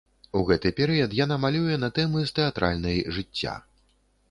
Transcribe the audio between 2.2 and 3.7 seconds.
з тэатральнай жыцця.